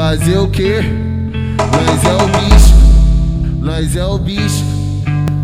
Fazer 0.00 0.38
o 0.38 0.48
quê? 0.48 0.80
Nós 1.60 2.04
é 2.04 2.14
o 2.14 2.26
bicho, 2.40 2.74
nós 3.60 3.96
é 3.96 4.04
o 4.06 4.16
bicho, 4.16 4.64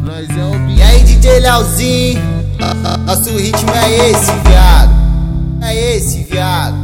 nós 0.02 0.30
é 0.30 0.44
o 0.44 0.58
bicho. 0.60 0.78
E 0.78 0.82
aí, 0.82 1.04
DJ 1.04 1.40
Leozinho, 1.40 2.22
nosso 3.04 3.36
ritmo 3.36 3.70
é 3.74 4.10
esse, 4.10 4.32
viado. 4.48 4.94
É 5.60 5.96
esse, 5.96 6.22
viado. 6.22 6.74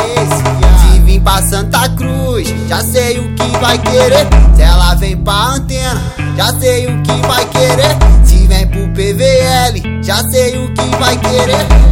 É 0.00 0.22
esse, 0.22 0.42
viado. 0.42 0.92
Se 0.92 1.00
vim 1.00 1.20
pra 1.20 1.42
Santa 1.42 1.90
Cruz, 1.90 2.48
já 2.70 2.80
sei 2.80 3.18
o 3.18 3.34
que 3.34 3.58
vai 3.58 3.76
querer. 3.76 4.26
Se 4.56 4.62
ela 4.62 4.94
vem 4.94 5.14
pra 5.18 5.56
antena, 5.56 6.02
já 6.38 6.58
sei 6.58 6.86
o 6.86 7.02
que 7.02 7.26
vai 7.26 7.44
querer. 7.50 7.98
Se 8.24 8.46
vem 8.46 8.66
pro 8.66 8.88
PVL, 8.94 10.02
já 10.02 10.26
sei 10.30 10.56
o 10.56 10.72
que 10.72 10.96
vai 10.96 11.18
querer. 11.18 11.83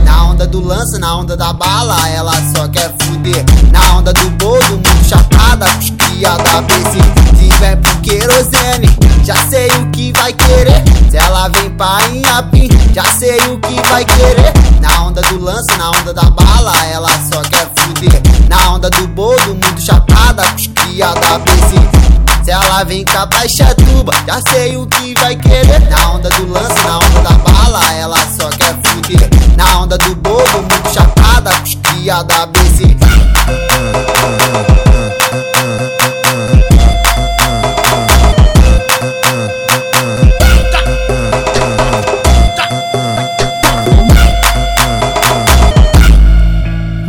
Onda 0.42 0.50
do 0.50 0.66
lança, 0.66 0.98
na 0.98 1.16
onda 1.16 1.36
da 1.36 1.52
bala, 1.52 1.96
ela 2.08 2.32
só 2.52 2.66
quer 2.66 2.92
fuder. 3.02 3.44
Na 3.70 3.98
onda 3.98 4.12
do 4.12 4.28
bolo, 4.30 4.70
muito 4.70 5.04
chapada, 5.08 5.66
cria 5.96 6.30
da 6.30 6.60
BC. 6.62 6.98
Se 7.38 7.58
vem 7.60 7.76
pro 7.76 7.96
querosene, 8.00 8.88
já 9.22 9.36
sei 9.48 9.68
o 9.68 9.88
que 9.92 10.12
vai 10.14 10.32
querer. 10.32 10.82
Se 11.08 11.16
ela 11.16 11.46
vem 11.46 11.70
pra 11.70 11.96
Inhapim, 12.12 12.68
já 12.92 13.04
sei 13.04 13.38
o 13.52 13.58
que 13.60 13.88
vai 13.88 14.04
querer. 14.04 14.52
Na 14.80 15.04
onda 15.04 15.22
do 15.22 15.38
lança, 15.38 15.76
na 15.78 15.90
onda 15.90 16.12
da 16.12 16.24
bala, 16.24 16.72
ela 16.86 17.10
só 17.32 17.40
quer 17.42 17.70
fuder. 17.76 18.20
Na 18.48 18.74
onda 18.74 18.90
do 18.90 19.06
bolo, 19.06 19.46
muito 19.46 19.80
chapada, 19.80 20.42
cria 20.74 21.14
da 21.14 21.38
BC. 21.38 22.02
Se 22.44 22.50
ela 22.50 22.82
vem 22.82 23.04
com 23.04 23.16
a 23.16 23.26
baixatuba, 23.26 24.12
já 24.26 24.40
sei 24.50 24.76
o 24.76 24.88
que 24.88 25.14
vai 25.20 25.36
querer. 25.36 25.88
Na 25.88 26.14
onda 26.14 26.28
do 26.30 26.50
lance, 26.50 26.82
na 26.84 26.96
onda 26.96 27.20
da 27.20 27.30
bala, 27.30 27.92
ela 27.92 28.18
só 28.36 28.48
quer 28.48 28.81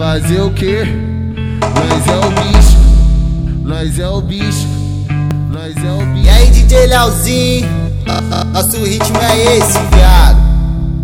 Fazer 0.03 0.41
o 0.41 0.51
quê? 0.51 0.83
Nós 1.63 2.07
é 2.07 2.17
o 2.17 2.29
bicho, 2.43 2.77
nós 3.63 3.99
é 3.99 4.07
o 4.09 4.19
bicho, 4.19 4.67
nós 5.49 5.77
é 5.77 5.91
o 5.93 6.05
bicho. 6.07 6.25
E 6.25 6.29
aí, 6.29 6.49
DJ 6.51 6.87
Leozinho, 6.87 7.69
nosso 8.51 8.83
ritmo 8.83 9.17
é 9.21 9.57
esse, 9.57 9.79
viado. 9.95 10.37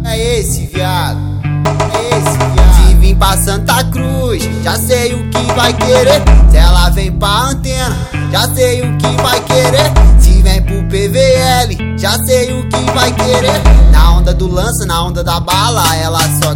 É 0.03 0.39
esse, 0.39 0.65
viado. 0.65 1.17
É 1.93 2.17
esse, 2.17 2.37
viado. 2.37 2.87
Se 2.87 2.95
vim 2.95 3.15
pra 3.15 3.37
Santa 3.37 3.85
Cruz, 3.85 4.43
já 4.65 4.75
sei 4.75 5.13
o 5.13 5.29
que 5.29 5.53
vai 5.53 5.71
querer. 5.71 6.21
Se 6.51 6.57
ela 6.57 6.89
vem 6.89 7.09
pra 7.13 7.51
antena, 7.51 7.97
já 8.33 8.53
sei 8.53 8.81
o 8.81 8.97
que 8.97 9.21
vai 9.21 9.39
querer. 9.45 9.93
Se 10.19 10.41
vem 10.41 10.61
pro 10.61 10.83
PVL, 10.89 11.97
já 11.97 12.17
sei 12.25 12.51
o 12.51 12.67
que 12.67 12.91
vai 12.91 13.13
querer. 13.13 13.61
Na 13.93 14.17
onda 14.17 14.33
do 14.33 14.47
lança, 14.47 14.85
na 14.85 15.01
onda 15.05 15.23
da 15.23 15.39
bala, 15.39 15.95
ela 15.95 16.19
só 16.43 16.48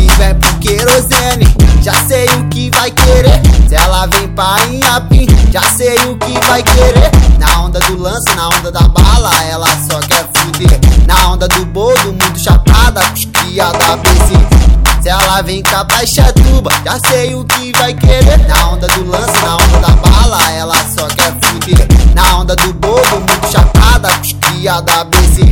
viver 0.00 0.22
é 0.22 0.34
pro 0.34 0.54
querosene 0.58 1.46
Já 1.82 1.92
sei 2.06 2.26
o 2.26 2.48
que 2.48 2.70
vai 2.70 2.90
querer 2.90 3.40
Se 3.68 3.74
ela 3.74 4.06
vem 4.06 4.28
pra 4.28 4.56
Inhapim 4.70 5.26
Já 5.50 5.62
sei 5.62 5.96
o 6.08 6.16
que 6.16 6.46
vai 6.46 6.62
querer 6.62 7.10
Na 7.38 7.62
onda 7.62 7.80
do 7.80 8.00
lance, 8.00 8.34
na 8.34 8.48
onda 8.48 8.70
da 8.70 8.80
bala 8.80 9.30
Ela 9.44 9.68
só 9.90 10.00
quer 10.00 10.26
fuder 10.34 10.78
Na 11.06 11.32
onda 11.32 11.48
do 11.48 11.66
bolo, 11.66 12.12
muito 12.12 12.38
chapada 12.38 13.00
da 13.72 13.96
BC. 13.96 15.02
se 15.02 15.08
ela 15.08 15.42
vem 15.42 15.62
cá 15.62 15.84
baixa 15.84 16.32
tuba, 16.32 16.70
já 16.84 16.98
sei 17.08 17.34
o 17.34 17.44
que 17.44 17.72
vai 17.72 17.92
querer. 17.92 18.38
Na 18.46 18.70
onda 18.70 18.86
do 18.88 19.06
lance, 19.10 19.42
na 19.42 19.56
onda 19.56 19.78
da 19.80 19.88
bala, 19.96 20.50
ela 20.52 20.76
só 20.96 21.06
quer 21.08 21.34
fuder. 21.42 21.86
Na 22.14 22.38
onda 22.38 22.56
do 22.56 22.72
bobo, 22.74 23.16
muito 23.16 23.52
chapada, 23.52 24.08
da 24.86 25.04
BC. 25.04 25.49